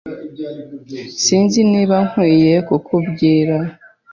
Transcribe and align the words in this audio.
Sinzi 1.23 1.59
niba 1.71 1.95
nkwiye 2.07 2.55
kukubwira. 2.67 3.55